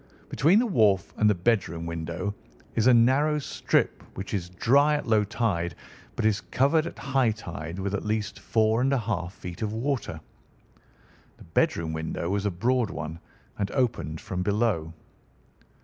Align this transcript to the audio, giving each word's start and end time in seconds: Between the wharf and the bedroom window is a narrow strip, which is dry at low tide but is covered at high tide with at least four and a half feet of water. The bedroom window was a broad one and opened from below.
Between 0.29 0.57
the 0.57 0.65
wharf 0.65 1.13
and 1.17 1.29
the 1.29 1.35
bedroom 1.35 1.85
window 1.85 2.33
is 2.73 2.87
a 2.87 2.91
narrow 2.95 3.37
strip, 3.37 4.01
which 4.17 4.33
is 4.33 4.49
dry 4.49 4.95
at 4.95 5.05
low 5.07 5.23
tide 5.23 5.75
but 6.15 6.25
is 6.25 6.41
covered 6.41 6.87
at 6.87 6.97
high 6.97 7.29
tide 7.29 7.77
with 7.77 7.93
at 7.93 8.03
least 8.03 8.39
four 8.39 8.81
and 8.81 8.91
a 8.93 8.97
half 8.97 9.31
feet 9.31 9.61
of 9.61 9.71
water. 9.73 10.19
The 11.37 11.43
bedroom 11.43 11.93
window 11.93 12.31
was 12.31 12.47
a 12.47 12.49
broad 12.49 12.89
one 12.89 13.19
and 13.59 13.69
opened 13.69 14.19
from 14.19 14.41
below. 14.41 14.91